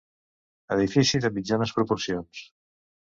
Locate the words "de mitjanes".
1.25-1.75